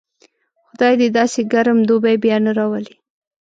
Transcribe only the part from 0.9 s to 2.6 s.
دې داسې ګرم دوبی بیا نه